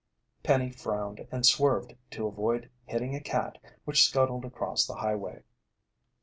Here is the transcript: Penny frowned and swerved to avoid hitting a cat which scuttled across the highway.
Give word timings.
Penny 0.41 0.71
frowned 0.71 1.27
and 1.31 1.45
swerved 1.45 1.93
to 2.09 2.25
avoid 2.25 2.71
hitting 2.87 3.13
a 3.13 3.21
cat 3.21 3.59
which 3.85 4.03
scuttled 4.03 4.45
across 4.45 4.87
the 4.87 4.95
highway. 4.95 5.43